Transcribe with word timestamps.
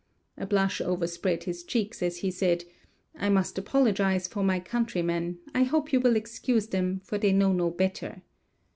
A 0.35 0.47
blush 0.47 0.81
overspread 0.81 1.43
his 1.43 1.63
cheeks 1.63 2.01
as 2.01 2.21
he 2.21 2.31
said: 2.31 2.65
"I 3.15 3.29
must 3.29 3.59
apologize 3.59 4.27
for 4.27 4.43
my 4.43 4.59
countrymen; 4.59 5.37
I 5.53 5.61
hope 5.61 5.93
you 5.93 5.99
will 5.99 6.15
excuse 6.15 6.65
them, 6.65 7.01
for 7.03 7.19
they 7.19 7.31
know 7.31 7.53
no 7.53 7.69
better." 7.69 8.23